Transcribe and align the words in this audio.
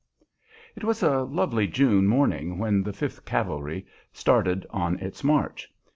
It 0.75 0.83
was 0.83 1.03
a 1.03 1.19
lovely 1.21 1.67
June 1.67 2.07
morning 2.07 2.57
when 2.57 2.81
the 2.81 2.91
Fifth 2.91 3.23
Cavalry 3.23 3.85
started 4.11 4.65
on 4.71 4.97
its 4.97 5.23
march. 5.23 5.71